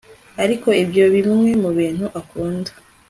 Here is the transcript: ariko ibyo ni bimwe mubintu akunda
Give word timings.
ariko 0.43 0.67
ibyo 0.83 1.03
ni 1.11 1.19
bimwe 1.25 1.51
mubintu 1.63 2.05
akunda 2.19 2.71